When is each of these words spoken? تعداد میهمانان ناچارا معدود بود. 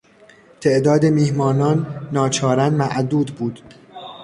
تعداد 0.61 1.05
میهمانان 1.05 2.09
ناچارا 2.11 2.69
معدود 2.69 3.35
بود. 3.35 3.61